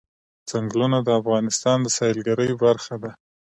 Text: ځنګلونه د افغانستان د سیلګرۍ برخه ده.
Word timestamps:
ځنګلونه 0.49 0.97
د 1.03 1.09
افغانستان 1.21 1.77
د 1.81 1.87
سیلګرۍ 1.97 2.51
برخه 2.63 2.95
ده. 3.03 3.11